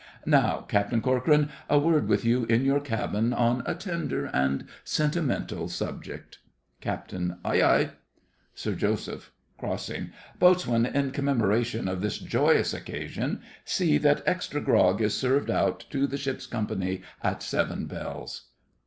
Now, 0.25 0.61
Captain 0.61 0.99
Corcoran, 0.99 1.51
a 1.69 1.77
word 1.77 2.07
with 2.07 2.25
you 2.25 2.45
in 2.45 2.65
your 2.65 2.79
cabin, 2.79 3.33
on 3.33 3.61
a 3.67 3.75
tender 3.75 4.25
and 4.33 4.65
sentimental 4.83 5.69
subject. 5.69 6.39
CAPT. 6.81 7.13
Aye, 7.45 7.61
aye, 7.61 7.89
Sir 8.55 8.73
Joseph 8.73 9.31
(Crossing) 9.59 10.09
Boatswain, 10.39 10.87
in 10.87 11.11
commemoration 11.11 11.87
of 11.87 12.01
this 12.01 12.17
joyous 12.17 12.73
occasion, 12.73 13.41
see 13.63 13.99
that 13.99 14.23
extra 14.25 14.59
grog 14.59 15.03
is 15.03 15.13
served 15.15 15.51
out 15.51 15.85
to 15.91 16.07
the 16.07 16.17
ship's 16.17 16.47
company 16.47 17.03
at 17.21 17.43
seven 17.43 17.85
bells. 17.85 18.47